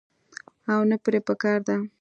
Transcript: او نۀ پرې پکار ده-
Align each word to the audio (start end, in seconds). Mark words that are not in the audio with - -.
او 0.71 0.81
نۀ 0.89 0.95
پرې 1.03 1.19
پکار 1.27 1.57
ده- 1.67 1.75